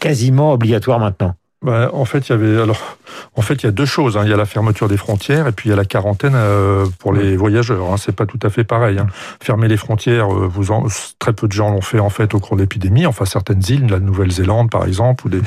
quasiment 0.00 0.52
obligatoire 0.52 0.98
maintenant 0.98 1.34
bah, 1.62 1.90
en 1.92 2.04
fait, 2.04 2.28
il 2.28 2.30
y 2.30 2.34
avait 2.34 2.60
alors 2.60 2.96
en 3.34 3.42
fait, 3.42 3.62
il 3.62 3.66
y 3.66 3.68
a 3.68 3.72
deux 3.72 3.84
choses. 3.86 4.16
Hein. 4.16 4.22
Il 4.24 4.30
y 4.30 4.32
a 4.32 4.36
la 4.36 4.46
fermeture 4.46 4.88
des 4.88 4.96
frontières 4.96 5.46
et 5.46 5.52
puis 5.52 5.68
il 5.68 5.70
y 5.70 5.72
a 5.72 5.76
la 5.76 5.84
quarantaine 5.84 6.34
euh, 6.34 6.86
pour 6.98 7.12
les 7.12 7.36
voyageurs. 7.36 7.92
Hein. 7.92 7.96
C'est 7.96 8.14
pas 8.14 8.26
tout 8.26 8.38
à 8.42 8.50
fait 8.50 8.64
pareil. 8.64 8.98
Hein. 8.98 9.06
Fermer 9.42 9.68
les 9.68 9.76
frontières, 9.76 10.32
euh, 10.32 10.46
vous 10.46 10.70
en... 10.70 10.86
très 11.18 11.32
peu 11.32 11.46
de 11.46 11.52
gens 11.52 11.70
l'ont 11.70 11.80
fait 11.80 12.00
en 12.00 12.10
fait 12.10 12.34
au 12.34 12.40
cours 12.40 12.56
de 12.56 12.62
l'épidémie. 12.62 13.06
Enfin, 13.06 13.24
certaines 13.24 13.62
îles, 13.68 13.86
la 13.88 14.00
Nouvelle-Zélande 14.00 14.70
par 14.70 14.86
exemple, 14.86 15.26
ou 15.26 15.30
des, 15.30 15.40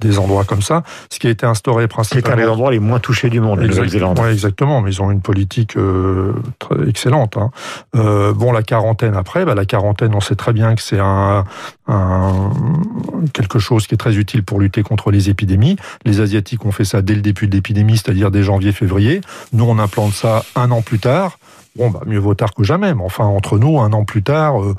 des 0.00 0.18
endroits 0.18 0.44
comme 0.44 0.62
ça. 0.62 0.82
Ce 1.10 1.18
qui 1.18 1.26
a 1.26 1.30
été 1.30 1.46
instauré 1.46 1.88
principalement. 1.88 2.36
C'est 2.36 2.42
un 2.42 2.44
des 2.44 2.50
endroits 2.50 2.70
les 2.70 2.80
moins 2.80 2.98
touchés 2.98 3.30
du 3.30 3.40
monde, 3.40 3.60
la 3.60 3.68
Nouvelle-Zélande. 3.68 4.20
Oui, 4.22 4.30
exactement. 4.30 4.80
Mais 4.82 4.90
ils 4.90 5.02
ont 5.02 5.10
une 5.10 5.22
politique 5.22 5.76
euh, 5.76 6.32
très 6.58 6.88
excellente. 6.88 7.36
Hein. 7.36 7.50
Euh, 7.94 8.32
bon, 8.32 8.52
la 8.52 8.62
quarantaine 8.62 9.16
après, 9.16 9.44
bah, 9.44 9.54
la 9.54 9.64
quarantaine, 9.64 10.14
on 10.14 10.20
sait 10.20 10.36
très 10.36 10.52
bien 10.52 10.74
que 10.74 10.82
c'est 10.82 11.00
un, 11.00 11.44
un 11.86 12.50
quelque 13.32 13.58
chose 13.58 13.86
qui 13.86 13.94
est 13.94 13.98
très 13.98 14.16
utile 14.16 14.42
pour 14.42 14.60
lutter 14.60 14.82
contre 14.82 15.10
les 15.10 15.30
épidémies. 15.30 15.61
Les 16.04 16.20
Asiatiques 16.20 16.64
ont 16.64 16.72
fait 16.72 16.84
ça 16.84 17.02
dès 17.02 17.14
le 17.14 17.22
début 17.22 17.46
de 17.46 17.54
l'épidémie, 17.54 17.96
c'est-à-dire 17.96 18.30
dès 18.30 18.42
janvier-février. 18.42 19.20
Nous, 19.52 19.64
on 19.64 19.78
implante 19.78 20.12
ça 20.12 20.44
un 20.56 20.70
an 20.70 20.82
plus 20.82 20.98
tard. 20.98 21.38
Bon, 21.76 21.90
bah, 21.90 22.00
mieux 22.06 22.18
vaut 22.18 22.34
tard 22.34 22.52
que 22.54 22.64
jamais. 22.64 22.94
Mais 22.94 23.02
enfin, 23.02 23.24
entre 23.24 23.58
nous, 23.58 23.80
un 23.80 23.92
an 23.92 24.04
plus 24.04 24.22
tard, 24.22 24.62
euh, 24.62 24.76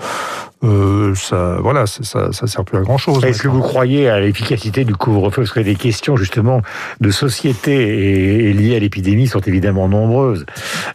euh, 0.64 1.14
ça, 1.16 1.58
voilà, 1.60 1.86
ça, 1.86 2.32
ça 2.32 2.48
sert 2.48 2.64
plus 2.64 2.78
à 2.78 2.82
grand 2.82 2.98
chose. 2.98 3.24
Est-ce 3.26 3.42
que 3.42 3.50
vous 3.50 3.60
croyez 3.60 4.08
à 4.10 4.20
l'efficacité 4.20 4.86
du 4.86 4.96
couvre-feu? 4.96 5.42
Parce 5.42 5.52
que 5.52 5.60
les 5.60 5.76
questions 5.76 6.16
justement 6.16 6.62
de 7.02 7.10
société 7.10 8.48
et, 8.48 8.54
liées 8.54 8.76
à 8.76 8.80
l'épidémie 8.80 9.28
sont 9.28 9.42
évidemment 9.42 9.90
nombreuses. 9.90 10.46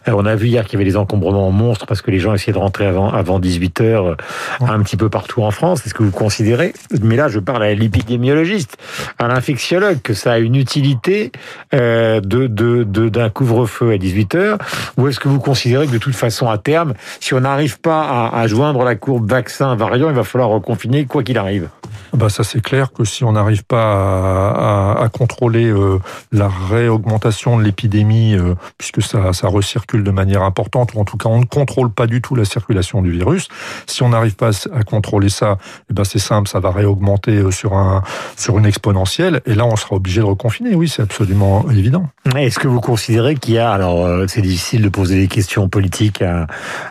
Euh, 0.07 0.13
on 0.15 0.25
a 0.25 0.35
vu 0.35 0.47
hier 0.47 0.65
qu'il 0.65 0.73
y 0.73 0.81
avait 0.81 0.89
des 0.89 0.97
encombrements 0.97 1.51
monstres 1.51 1.85
parce 1.85 2.01
que 2.01 2.09
les 2.09 2.19
gens 2.19 2.33
essayaient 2.33 2.53
de 2.53 2.57
rentrer 2.57 2.87
avant, 2.87 3.09
avant 3.09 3.39
18 3.39 3.81
heures 3.81 4.17
un 4.59 4.81
petit 4.81 4.97
peu 4.97 5.09
partout 5.09 5.43
en 5.43 5.51
France. 5.51 5.85
Est-ce 5.85 5.93
que 5.93 6.03
vous 6.03 6.11
considérez, 6.11 6.73
mais 7.01 7.15
là 7.15 7.27
je 7.27 7.39
parle 7.39 7.63
à 7.63 7.73
l'épidémiologiste, 7.73 8.77
à 9.19 9.27
l'infectiologue, 9.27 10.01
que 10.01 10.13
ça 10.13 10.33
a 10.33 10.39
une 10.39 10.55
utilité 10.55 11.31
euh, 11.75 12.21
de 12.21 12.47
d'un 12.47 13.25
de, 13.25 13.27
couvre-feu 13.29 13.91
à 13.91 13.97
18 13.97 14.35
heures 14.35 14.57
Ou 14.97 15.07
est-ce 15.07 15.19
que 15.19 15.27
vous 15.27 15.39
considérez 15.39 15.85
que 15.85 15.91
de 15.91 15.97
toute 15.97 16.15
façon 16.15 16.49
à 16.49 16.57
terme, 16.57 16.93
si 17.19 17.33
on 17.35 17.41
n'arrive 17.41 17.79
pas 17.79 18.01
à, 18.01 18.39
à 18.39 18.47
joindre 18.47 18.83
la 18.83 18.95
courbe 18.95 19.29
vaccin 19.29 19.58
un 19.63 19.75
variant, 19.75 20.09
il 20.09 20.15
va 20.15 20.23
falloir 20.23 20.49
reconfiner 20.49 21.05
quoi 21.05 21.23
qu'il 21.23 21.37
arrive. 21.37 21.69
Bah 22.13 22.29
ça 22.29 22.43
c'est 22.43 22.61
clair 22.61 22.91
que 22.91 23.03
si 23.03 23.23
on 23.23 23.33
n'arrive 23.33 23.63
pas 23.63 24.95
à, 24.97 25.09
contrôler 25.09 25.65
euh, 25.65 25.99
la 26.31 26.47
réaugmentation 26.47 27.57
de 27.57 27.63
l'épidémie, 27.63 28.35
euh, 28.35 28.55
puisque 28.77 29.01
ça, 29.01 29.33
ça 29.33 29.47
recircule 29.47 30.03
de 30.03 30.11
manière 30.11 30.43
importante, 30.43 30.93
ou 30.93 30.99
en 30.99 31.05
tout 31.05 31.17
cas 31.17 31.29
on 31.29 31.39
ne 31.39 31.45
contrôle 31.45 31.91
pas 31.91 32.07
du 32.07 32.21
tout 32.21 32.35
la 32.35 32.45
circulation 32.45 33.01
du 33.01 33.11
virus, 33.11 33.47
si 33.85 34.01
on 34.03 34.09
n'arrive 34.09 34.35
pas 34.35 34.51
à 34.73 34.83
contrôler 34.83 35.29
ça, 35.29 35.57
eh 35.89 35.93
ben 35.93 36.03
c'est 36.03 36.19
simple, 36.19 36.47
ça 36.47 36.59
va 36.59 36.71
réaugmenter 36.71 37.37
euh, 37.37 37.51
sur, 37.51 37.73
un, 37.73 38.03
sur 38.35 38.57
une 38.57 38.65
exponentielle, 38.65 39.41
et 39.45 39.53
là 39.53 39.65
on 39.65 39.75
sera 39.75 39.95
obligé 39.95 40.21
de 40.21 40.25
reconfiner, 40.25 40.75
oui 40.75 40.87
c'est 40.87 41.03
absolument 41.03 41.65
évident. 41.69 42.07
Est-ce 42.35 42.59
que 42.59 42.67
vous 42.67 42.81
considérez 42.81 43.35
qu'il 43.35 43.55
y 43.55 43.59
a, 43.59 43.71
alors 43.71 44.07
c'est 44.27 44.41
difficile 44.41 44.81
de 44.81 44.89
poser 44.89 45.19
des 45.19 45.27
questions 45.27 45.69
politiques 45.69 46.21
à, 46.21 46.47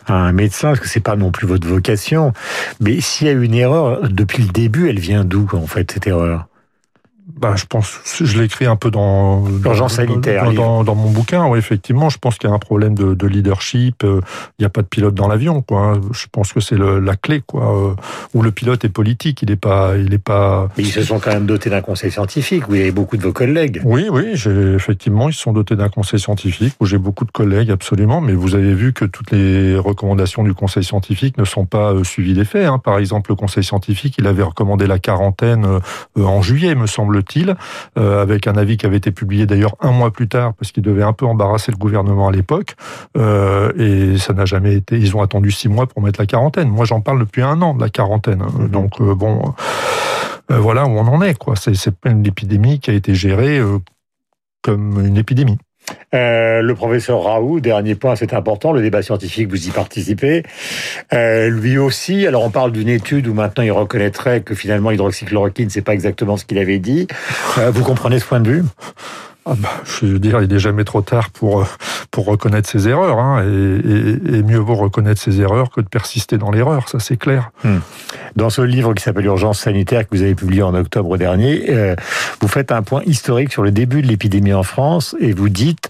à 0.07 0.15
un 0.15 0.33
médecin, 0.33 0.69
parce 0.69 0.81
que 0.81 0.89
c'est 0.89 1.01
pas 1.01 1.17
non 1.17 1.31
plus 1.31 1.47
votre 1.47 1.67
vocation, 1.67 2.33
mais 2.81 3.00
s'il 3.00 3.27
y 3.27 3.31
a 3.31 3.33
une 3.33 3.55
erreur, 3.55 4.09
depuis 4.09 4.43
le 4.43 4.50
début, 4.50 4.88
elle 4.88 4.99
vient 4.99 5.25
d'où, 5.25 5.49
en 5.53 5.67
fait, 5.67 5.91
cette 5.91 6.07
erreur? 6.07 6.49
Bah, 7.37 7.55
je 7.57 7.67
pense, 7.67 8.01
je 8.21 8.41
l'écris 8.41 8.65
un 8.65 8.77
peu 8.77 8.91
dans 8.91 9.47
l'urgence 9.63 9.95
sanitaire, 9.95 10.51
dans, 10.53 10.83
dans, 10.83 10.95
mon 10.95 11.11
bouquin. 11.11 11.47
Oui, 11.47 11.59
effectivement, 11.59 12.09
je 12.09 12.17
pense 12.17 12.39
qu'il 12.39 12.49
y 12.49 12.53
a 12.53 12.57
un 12.57 12.59
problème 12.59 12.95
de, 12.95 13.13
de 13.13 13.27
leadership. 13.27 14.03
Euh, 14.03 14.21
il 14.59 14.63
n'y 14.63 14.67
a 14.67 14.71
pas 14.71 14.81
de 14.81 14.87
pilote 14.87 15.15
dans 15.15 15.29
l'avion, 15.29 15.61
quoi. 15.61 15.81
Hein. 15.81 16.01
Je 16.13 16.27
pense 16.33 16.53
que 16.55 16.61
c'est 16.61 16.79
la 16.79 17.17
clé, 17.17 17.43
quoi. 17.47 17.91
Euh, 17.91 17.95
où 18.33 18.43
le 18.43 18.51
pilote 18.51 18.85
est 18.85 18.89
politique, 18.89 19.43
il 19.43 19.51
n'est 19.51 19.57
pas, 19.57 19.97
il 19.99 20.15
est 20.15 20.19
pas. 20.19 20.71
Mais 20.79 20.85
ils 20.85 20.91
se 20.91 21.03
sont 21.03 21.21
quand 21.21 21.33
même 21.33 21.45
dotés 21.45 21.69
d'un 21.69 21.83
conseil 21.83 22.11
scientifique. 22.11 22.67
Où 22.69 22.75
il 22.75 22.79
y 22.79 22.83
avait 22.83 22.93
beaucoup 22.93 23.19
de 23.19 23.23
vos 23.23 23.33
collègues. 23.33 23.83
Oui, 23.85 24.07
oui, 24.11 24.31
j'ai 24.33 24.75
effectivement, 24.75 25.29
ils 25.29 25.35
se 25.35 25.43
sont 25.43 25.53
dotés 25.53 25.77
d'un 25.77 25.91
conseil 25.91 26.19
scientifique 26.19 26.75
où 26.81 26.87
j'ai 26.87 26.99
beaucoup 26.99 27.27
de 27.27 27.31
collègues, 27.31 27.71
absolument. 27.71 28.23
Mais 28.23 28.33
vous 28.33 28.55
avez 28.55 28.73
vu 28.73 28.95
que 28.95 29.05
toutes 29.05 29.33
les 29.33 29.77
recommandations 29.77 30.45
du 30.45 30.55
conseil 30.55 30.83
scientifique 30.83 31.37
ne 31.37 31.45
sont 31.45 31.67
pas 31.67 31.93
euh, 31.93 32.05
suivies 32.05 32.35
des 32.35 32.47
faits. 32.47 32.67
Hein. 32.67 32.79
Par 32.79 32.99
exemple, 32.99 33.31
le 33.31 33.37
conseil 33.37 33.63
scientifique, 33.63 34.15
il 34.19 34.27
avait 34.27 34.43
recommandé 34.43 34.87
la 34.87 34.99
quarantaine 34.99 35.67
en 36.17 36.43
juillet, 36.43 36.75
me 36.75 36.87
semble 36.87 37.18
euh, 37.97 38.23
avec 38.23 38.47
un 38.47 38.57
avis 38.57 38.77
qui 38.77 38.87
avait 38.87 38.97
été 38.97 39.11
publié 39.11 39.47
d'ailleurs 39.47 39.77
un 39.81 39.93
mois 39.93 40.11
plus 40.11 40.29
tard, 40.29 40.55
parce 40.55 40.73
qu'il 40.73 40.83
devait 40.83 41.03
un 41.03 41.13
peu 41.13 41.27
embarrasser 41.27 41.73
le 41.73 41.77
gouvernement 41.77 42.29
à 42.29 42.33
l'époque, 42.33 42.77
euh, 43.17 43.73
et 43.77 44.19
ça 44.19 44.33
n'a 44.33 44.45
jamais 44.45 44.75
été. 44.75 44.99
Ils 44.99 45.17
ont 45.17 45.23
attendu 45.23 45.51
six 45.51 45.69
mois 45.69 45.87
pour 45.87 46.03
mettre 46.03 46.21
la 46.21 46.27
quarantaine. 46.27 46.69
Moi, 46.69 46.85
j'en 46.85 47.01
parle 47.01 47.21
depuis 47.21 47.43
un 47.43 47.61
an 47.63 47.75
de 47.75 47.81
la 47.81 47.89
quarantaine. 47.89 48.43
Mhm. 48.43 48.69
Donc 48.69 49.01
euh, 49.01 49.15
bon, 49.15 49.55
voilà 50.49 50.85
où 50.87 50.91
on 50.91 51.07
en 51.07 51.23
est. 51.23 51.35
Quoi. 51.35 51.55
C'est 51.57 51.95
pas 51.95 52.11
une 52.11 52.27
épidémie 52.27 52.81
qui 52.81 52.91
a 52.91 52.95
été 52.95 53.15
gérée 53.15 53.61
comme 54.63 55.05
une 55.05 55.17
épidémie. 55.17 55.59
Euh, 56.14 56.62
le 56.62 56.75
professeur 56.75 57.23
Raoult, 57.23 57.61
dernier 57.61 57.95
point, 57.95 58.16
c'est 58.16 58.33
important, 58.33 58.73
le 58.73 58.80
débat 58.80 59.02
scientifique, 59.02 59.49
vous 59.49 59.68
y 59.68 59.71
participez. 59.71 60.42
Euh, 61.12 61.49
lui 61.49 61.78
aussi, 61.78 62.26
alors 62.26 62.45
on 62.45 62.50
parle 62.50 62.73
d'une 62.73 62.88
étude 62.88 63.26
où 63.26 63.35
maintenant 63.35 63.62
il 63.62 63.73
reconnaîtrait 63.73 64.40
que 64.40 64.54
finalement 64.54 64.90
l'hydroxychloroquine, 64.90 65.71
c'est 65.71 65.83
pas 65.83 65.95
exactement 65.95 66.37
ce 66.37 66.45
qu'il 66.45 66.59
avait 66.59 66.78
dit. 66.78 67.07
Euh, 67.59 67.71
vous 67.71 67.85
comprenez 67.85 68.18
ce 68.18 68.25
point 68.25 68.40
de 68.40 68.50
vue? 68.50 68.64
Ah 69.50 69.55
bah, 69.57 69.71
Je 69.85 70.07
veux 70.07 70.19
dire, 70.19 70.43
il 70.43 70.49
n'est 70.49 70.59
jamais 70.59 70.85
trop 70.85 71.00
tard 71.00 71.31
pour, 71.31 71.67
pour 72.11 72.26
reconnaître 72.26 72.69
ses 72.69 72.88
erreurs. 72.88 73.19
Hein, 73.19 73.43
et, 73.45 74.37
et, 74.37 74.43
mieux 74.43 74.59
vaut 74.59 74.75
reconnaître 74.75 75.21
ses 75.21 75.40
erreurs 75.40 75.71
que 75.71 75.81
de 75.81 75.88
persister 75.88 76.37
dans 76.37 76.50
l'erreur, 76.50 76.88
ça 76.88 76.99
c'est 76.99 77.17
clair. 77.17 77.50
Hmm. 77.64 77.78
Dans 78.37 78.50
ce 78.50 78.61
livre 78.61 78.95
qui 78.95 79.02
s'appelle 79.02 79.25
Urgence 79.25 79.61
sanitaire 79.61 80.07
que 80.07 80.17
vous 80.17 80.23
avez 80.23 80.35
publié 80.35 80.62
en 80.62 80.75
octobre 80.75 81.17
dernier, 81.17 81.64
euh, 81.71 81.97
vous 82.40 82.49
faites 82.49 82.73
un 82.73 82.83
point 82.83 83.02
historique 83.07 83.52
sur 83.52 83.62
le 83.62 83.71
début 83.71 84.02
de 84.02 84.07
l'épidémie 84.07 84.52
en 84.52 84.62
France 84.62 85.17
et 85.21 85.33
vous 85.33 85.49
dites 85.49 85.88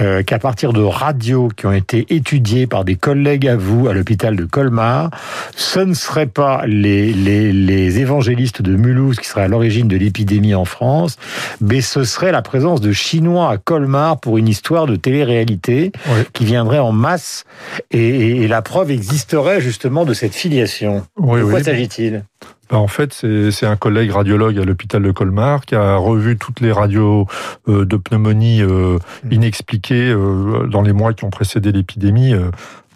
euh, 0.00 0.22
qu'à 0.22 0.38
partir 0.38 0.72
de 0.72 0.82
radios 0.82 1.48
qui 1.56 1.66
ont 1.66 1.72
été 1.72 2.06
étudiées 2.10 2.66
par 2.66 2.84
des 2.84 2.96
collègues 2.96 3.46
à 3.46 3.56
vous 3.56 3.88
à 3.88 3.94
l'hôpital 3.94 4.36
de 4.36 4.44
Colmar, 4.44 5.10
ce 5.54 5.80
ne 5.80 5.94
serait 5.94 6.26
pas 6.26 6.64
les, 6.66 7.12
les, 7.12 7.52
les 7.52 8.00
évangélistes 8.00 8.62
de 8.62 8.76
Mulhouse 8.76 9.18
qui 9.18 9.28
seraient 9.28 9.44
à 9.44 9.48
l'origine 9.48 9.88
de 9.88 9.96
l'épidémie 9.96 10.54
en 10.54 10.64
France, 10.64 11.16
mais 11.60 11.80
ce 11.80 12.04
serait 12.04 12.32
la 12.32 12.42
présence 12.42 12.80
de 12.80 12.92
Chinois 12.96 13.50
à 13.50 13.58
Colmar 13.58 14.18
pour 14.18 14.38
une 14.38 14.48
histoire 14.48 14.86
de 14.86 14.96
télé-réalité 14.96 15.92
qui 16.32 16.44
viendrait 16.44 16.78
en 16.78 16.92
masse 16.92 17.44
et, 17.90 18.42
et, 18.42 18.48
la 18.48 18.62
preuve 18.62 18.90
existerait 18.90 19.60
justement 19.60 20.04
de 20.04 20.14
cette 20.14 20.34
filiation. 20.34 21.04
Oui, 21.16 21.40
de 21.40 21.44
quoi 21.44 21.62
s'agit-il? 21.62 22.24
Ben 22.68 22.78
en 22.78 22.88
fait, 22.88 23.12
c'est 23.12 23.66
un 23.66 23.76
collègue 23.76 24.10
radiologue 24.10 24.58
à 24.58 24.64
l'hôpital 24.64 25.02
de 25.02 25.12
Colmar 25.12 25.64
qui 25.64 25.76
a 25.76 25.96
revu 25.96 26.36
toutes 26.36 26.60
les 26.60 26.72
radios 26.72 27.28
euh, 27.68 27.84
de 27.84 27.96
pneumonie 27.96 28.60
euh, 28.60 28.98
hmm. 29.24 29.32
inexpliquées 29.32 30.10
euh, 30.10 30.66
dans 30.66 30.82
les 30.82 30.92
mois 30.92 31.12
qui 31.12 31.24
ont 31.24 31.30
précédé 31.30 31.70
l'épidémie. 31.70 32.34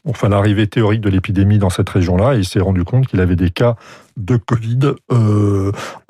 Enfin, 0.06 0.28
l'arrivée 0.28 0.66
théorique 0.66 1.00
de 1.00 1.10
l'épidémie 1.10 1.58
dans 1.58 1.70
cette 1.70 1.88
région-là, 1.88 2.34
il 2.34 2.44
s'est 2.44 2.60
rendu 2.60 2.84
compte 2.84 3.06
qu'il 3.06 3.20
avait 3.20 3.36
des 3.36 3.50
cas 3.50 3.76
de 4.16 4.36
Covid 4.36 4.94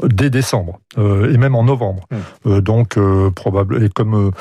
dès 0.05 0.31
décembre 0.31 0.81
et 0.97 1.37
même 1.37 1.55
en 1.55 1.65
novembre. 1.65 2.07
Hmm. 2.45 2.61
donc, 2.61 2.99
probable 3.35 3.83
et 3.83 3.89
comme 3.89 4.33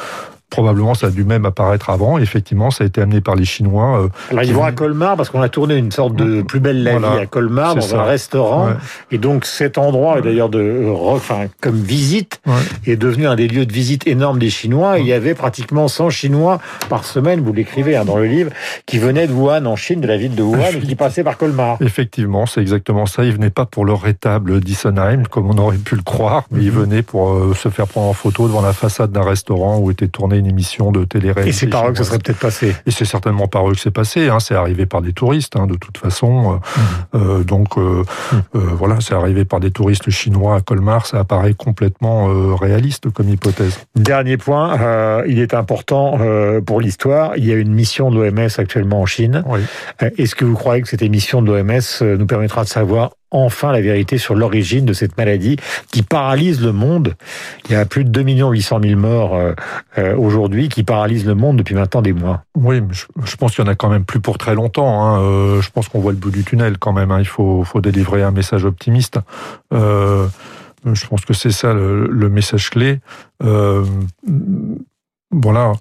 Probablement, 0.49 0.93
ça 0.93 1.07
a 1.07 1.09
dû 1.11 1.23
même 1.23 1.45
apparaître 1.45 1.89
avant. 1.89 2.17
Effectivement, 2.17 2.71
ça 2.71 2.83
a 2.83 2.87
été 2.87 3.01
amené 3.01 3.21
par 3.21 3.35
les 3.35 3.45
Chinois. 3.45 4.03
Euh, 4.03 4.07
Alors, 4.31 4.43
ils 4.43 4.53
vont 4.53 4.63
à 4.63 4.71
Colmar 4.71 5.15
parce 5.15 5.29
qu'on 5.29 5.41
a 5.41 5.49
tourné 5.49 5.75
une 5.75 5.91
sorte 5.91 6.15
de 6.15 6.41
plus 6.41 6.59
belle 6.59 6.83
la 6.83 6.97
vie 6.97 7.05
à 7.21 7.25
Colmar 7.25 7.75
dans 7.75 7.95
un 7.95 8.03
restaurant. 8.03 8.69
Et 9.11 9.17
donc, 9.17 9.45
cet 9.45 9.77
endroit, 9.77 10.19
est 10.19 10.21
d'ailleurs 10.21 10.49
de, 10.49 10.85
enfin, 11.01 11.45
comme 11.61 11.75
visite, 11.75 12.41
est 12.85 12.95
devenu 12.95 13.27
un 13.27 13.35
des 13.35 13.47
lieux 13.47 13.65
de 13.65 13.73
visite 13.73 14.07
énormes 14.07 14.39
des 14.39 14.49
Chinois. 14.49 14.99
il 14.99 15.05
y 15.05 15.13
avait 15.13 15.35
pratiquement 15.35 15.87
100 15.87 16.09
Chinois 16.09 16.59
par 16.89 17.05
semaine, 17.05 17.41
vous 17.41 17.53
l'écrivez 17.53 17.95
hein, 17.95 18.05
dans 18.05 18.17
le 18.17 18.25
livre, 18.25 18.51
qui 18.85 18.97
venaient 18.97 19.27
de 19.27 19.33
Wuhan 19.33 19.65
en 19.65 19.75
Chine, 19.75 20.01
de 20.01 20.07
la 20.07 20.17
ville 20.17 20.35
de 20.35 20.43
Wuhan, 20.43 20.71
et 20.75 20.79
qui 20.79 20.95
passaient 20.95 21.23
par 21.23 21.37
Colmar. 21.37 21.77
Effectivement, 21.81 22.45
c'est 22.45 22.61
exactement 22.61 23.05
ça. 23.05 23.23
Ils 23.23 23.33
venaient 23.33 23.49
pas 23.49 23.65
pour 23.65 23.85
leur 23.85 24.01
rétable 24.01 24.59
d'Issenheim, 24.59 25.23
comme 25.29 25.49
on 25.49 25.57
aurait 25.57 25.77
pu 25.77 25.95
le 25.95 26.01
croire, 26.01 26.43
mais 26.51 26.63
ils 26.63 26.71
mhm. 26.71 26.81
venaient 26.81 27.03
pour 27.03 27.31
euh, 27.31 27.53
se 27.53 27.69
faire 27.69 27.87
prendre 27.87 28.07
en 28.07 28.13
photo 28.13 28.47
devant 28.47 28.61
la 28.61 28.73
façade 28.73 29.11
d'un 29.11 29.23
restaurant 29.23 29.77
où 29.79 29.91
était 29.91 30.07
tourné 30.07 30.38
une 30.39 30.47
émission 30.47 30.91
de 30.91 31.03
télé-réalité. 31.03 31.49
Et 31.49 31.53
c'est 31.53 31.67
par 31.67 31.87
eux 31.87 31.91
que 31.91 31.97
ça 31.97 32.03
serait 32.03 32.19
peut-être 32.19 32.39
passé. 32.39 32.75
Et 32.85 32.91
c'est 32.91 33.05
certainement 33.05 33.47
par 33.47 33.69
eux 33.69 33.73
que 33.73 33.79
c'est 33.79 33.91
passé. 33.91 34.29
Hein. 34.29 34.39
C'est 34.39 34.55
arrivé 34.55 34.85
par 34.85 35.01
des 35.01 35.13
touristes, 35.13 35.55
hein, 35.55 35.67
de 35.67 35.75
toute 35.75 35.97
façon. 35.97 36.59
Euh, 37.13 37.17
mmh. 37.17 37.39
euh, 37.39 37.43
donc 37.43 37.77
euh, 37.77 38.03
mmh. 38.31 38.59
voilà, 38.59 38.97
c'est 39.01 39.13
arrivé 39.13 39.45
par 39.45 39.59
des 39.59 39.71
touristes 39.71 40.09
chinois 40.09 40.55
à 40.55 40.61
Colmar. 40.61 41.05
Ça 41.05 41.19
apparaît 41.19 41.53
complètement 41.53 42.27
réaliste 42.55 43.09
comme 43.11 43.29
hypothèse. 43.29 43.79
Dernier 43.95 44.37
point, 44.37 45.23
il 45.27 45.39
est 45.39 45.53
important 45.53 46.17
pour 46.65 46.81
l'histoire. 46.81 47.37
Il 47.37 47.45
y 47.45 47.51
a 47.51 47.55
une 47.55 47.73
mission 47.73 48.11
de 48.11 48.21
l'OMS 48.21 48.49
actuellement 48.57 49.01
en 49.01 49.05
Chine. 49.05 49.43
Est-ce 50.17 50.35
que 50.35 50.45
vous 50.45 50.55
croyez 50.55 50.81
que 50.81 50.87
cette 50.87 51.01
émission 51.01 51.41
de 51.41 51.51
l'OMS 51.51 52.17
nous 52.17 52.25
permettra 52.25 52.63
de 52.63 52.69
savoir 52.69 53.11
enfin 53.31 53.71
la 53.71 53.81
vérité 53.81 54.17
sur 54.17 54.35
l'origine 54.35 54.85
de 54.85 54.93
cette 54.93 55.17
maladie 55.17 55.57
qui 55.91 56.03
paralyse 56.03 56.61
le 56.61 56.71
monde. 56.71 57.15
Il 57.65 57.73
y 57.73 57.75
a 57.75 57.85
plus 57.85 58.03
de 58.03 58.09
2 58.09 58.21
800 58.21 58.79
000 58.83 58.99
morts 58.99 59.35
euh, 59.35 59.53
euh, 59.97 60.15
aujourd'hui 60.15 60.69
qui 60.69 60.83
paralysent 60.83 61.25
le 61.25 61.35
monde 61.35 61.57
depuis 61.57 61.75
maintenant 61.75 62.01
des 62.01 62.13
mois. 62.13 62.43
Oui, 62.55 62.81
je, 62.91 63.35
pense 63.35 63.55
qu'il 63.55 63.63
y 63.63 63.67
en 63.67 63.71
a 63.71 63.75
quand 63.75 63.89
même 63.89 64.05
plus 64.05 64.19
pour 64.19 64.37
très 64.37 64.55
longtemps. 64.55 65.03
Hein. 65.03 65.21
Euh, 65.21 65.61
je 65.61 65.69
pense 65.69 65.87
qu'on 65.87 65.99
voit 65.99 66.11
le 66.11 66.17
bout 66.17 66.31
du 66.31 66.43
tunnel 66.43 66.77
quand 66.77 66.93
même. 66.93 67.11
Hein. 67.11 67.19
Il 67.19 67.27
faut, 67.27 67.65
délivrer 67.81 68.23
un 68.23 68.31
message 68.31 68.65
optimiste. 68.65 69.19
je 69.71 70.27
pense 71.07 71.25
que 71.25 71.33
c'est 71.33 71.51
ça 71.51 71.73
le, 71.73 72.29
message 72.29 72.69
clé. 72.69 72.99
voilà 75.31 75.73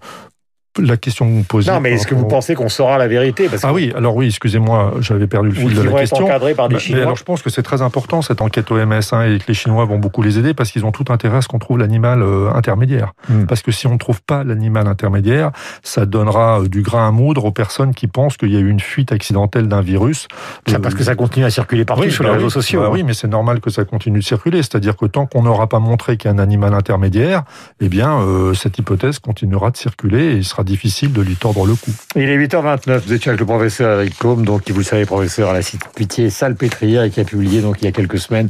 la 0.79 0.97
question 0.97 1.27
que 1.27 1.33
vous 1.33 1.43
posez. 1.43 1.71
Non, 1.71 1.81
mais 1.81 1.93
est-ce 1.93 2.07
que 2.07 2.15
vous 2.15 2.27
pensez 2.27 2.55
qu'on 2.55 2.69
saura 2.69 2.99
la 2.99 3.09
vérité? 3.09 3.49
Ah 3.63 3.73
oui, 3.73 3.93
alors 3.97 4.17
oui, 4.17 4.27
excusez-moi, 4.27 4.95
j'avais 5.01 5.27
perdu 5.27 5.49
le 5.49 5.55
fil 5.55 5.75
de 5.75 5.83
la 5.83 6.01
question. 6.01 6.25
encadrés 6.25 6.55
par 6.55 6.69
des 6.69 6.77
bah, 6.77 6.81
Chinois? 6.81 7.03
alors 7.03 7.17
je 7.17 7.25
pense 7.25 7.43
que 7.43 7.51
c'est 7.51 7.63
très 7.63 7.83
important 7.83 8.23
cette 8.23 8.41
enquête 8.41 8.71
OMS 8.71 9.01
hein, 9.13 9.25
et 9.25 9.39
que 9.39 9.45
les 9.49 9.55
Chinois 9.55 9.85
vont 9.85 9.99
beaucoup 9.99 10.23
les 10.23 10.39
aider 10.39 10.55
parce 10.55 10.71
qu'ils 10.71 10.85
ont 10.85 10.93
tout 10.93 11.05
intérêt 11.09 11.39
à 11.39 11.43
ce 11.43 11.49
qu'on 11.49 11.59
trouve 11.59 11.79
l'animal 11.79 12.23
euh, 12.23 12.51
intermédiaire. 12.55 13.13
Hmm. 13.29 13.45
Parce 13.47 13.63
que 13.63 13.73
si 13.73 13.87
on 13.87 13.93
ne 13.93 13.99
trouve 13.99 14.23
pas 14.23 14.45
l'animal 14.45 14.87
intermédiaire, 14.87 15.51
ça 15.83 16.07
donnera 16.07 16.61
euh, 16.61 16.69
du 16.69 16.83
grain 16.83 17.09
à 17.09 17.11
moudre 17.11 17.45
aux 17.45 17.53
personnes 17.53 17.95
qui 17.95 18.07
pensent 18.07 18.37
qu'il 18.37 18.53
y 18.53 18.57
a 18.57 18.61
eu 18.61 18.69
une 18.69 18.81
fuite 18.81 19.13
accidentelle 19.13 19.69
d'un 19.69 19.81
virus. 19.81 20.29
Ça, 20.67 20.79
parce 20.79 20.95
que 20.95 21.05
ça 21.05 21.15
continue 21.15 21.45
à 21.45 21.51
circuler 21.51 21.85
partout 21.85 22.11
sur 22.11 22.25
les 22.25 22.31
bah 22.31 22.37
réseaux 22.37 22.51
sociaux. 22.51 22.81
Bah 22.81 22.87
hein. 22.89 22.93
Oui, 22.93 23.03
mais 23.03 23.15
c'est 23.15 23.29
normal 23.29 23.61
que 23.61 23.71
ça 23.71 23.85
continue 23.85 24.19
de 24.19 24.25
circuler. 24.25 24.59
C'est-à-dire 24.59 24.97
que 24.97 25.07
tant 25.07 25.27
qu'on 25.27 25.43
n'aura 25.43 25.69
pas 25.69 25.79
montré 25.79 26.17
qu'il 26.17 26.31
y 26.31 26.33
a 26.33 26.37
un 26.37 26.39
animal 26.39 26.75
intermédiaire, 26.75 27.45
eh 27.81 27.89
bien, 27.89 28.21
euh, 28.21 28.55
cette 28.55 28.79
hypothèse 28.79 29.19
continuera 29.19 29.71
de 29.71 29.77
circuler 29.77 30.33
et 30.33 30.37
il 30.37 30.45
sera 30.45 30.65
difficile 30.69 31.13
de 31.13 31.21
lui 31.21 31.37
le 31.67 31.75
coup. 31.75 31.93
Il 32.15 32.29
est 32.29 32.39
8h29, 32.39 32.99
vous 32.99 33.13
étiez 33.13 33.31
avec 33.31 33.41
le 33.41 33.47
professeur 33.47 34.01
Eric 34.01 34.17
Combe, 34.19 34.45
donc 34.45 34.63
qui 34.63 34.73
vous 34.73 34.79
le 34.79 34.85
savez, 34.85 35.05
professeur 35.05 35.51
à 35.51 35.53
la 35.53 35.61
Pitié 35.97 36.31
Salpêtrière 36.31 37.03
et 37.03 37.11
qui 37.11 37.21
a 37.21 37.25
publié 37.25 37.61
donc 37.61 37.79
il 37.81 37.87
y 37.87 37.89
a 37.89 37.93
quelques 37.93 38.19
semaines 38.19 38.49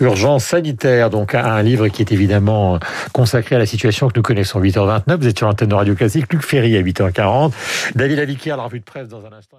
Urgence 0.00 0.44
sanitaire, 0.44 1.10
donc 1.10 1.34
un 1.34 1.62
livre 1.62 1.88
qui 1.88 2.02
est 2.02 2.12
évidemment 2.12 2.78
consacré 3.12 3.56
à 3.56 3.58
la 3.58 3.66
situation 3.66 4.08
que 4.08 4.14
nous 4.16 4.22
connaissons. 4.22 4.60
8h29, 4.60 5.16
vous 5.16 5.26
êtes 5.28 5.38
sur 5.38 5.46
l'antenne 5.46 5.68
de 5.68 5.74
Radio 5.74 5.94
Classique, 5.94 6.32
Luc 6.32 6.42
Ferry 6.42 6.76
à 6.76 6.82
8h40, 6.82 7.52
David 7.94 8.18
Aviquier 8.18 8.52
à 8.52 8.56
la 8.56 8.64
revue 8.64 8.80
de 8.80 8.84
presse 8.84 9.08
dans 9.08 9.24
un 9.24 9.32
instant. 9.32 9.58